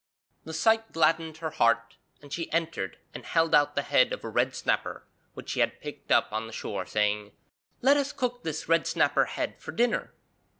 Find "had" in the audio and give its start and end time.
5.59-5.79